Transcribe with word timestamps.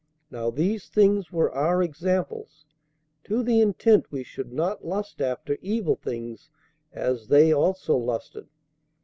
Now 0.31 0.49
these 0.49 0.89
things 0.89 1.31
were 1.31 1.51
our 1.51 1.83
examples, 1.83 2.65
to 3.25 3.43
the 3.43 3.61
intent 3.61 4.11
we 4.11 4.23
should 4.23 4.51
not 4.51 4.83
lust 4.83 5.21
after 5.21 5.59
evil 5.61 5.95
things, 5.95 6.49
as 6.91 7.27
they 7.27 7.51
also 7.53 7.95
lusted. 7.97 8.47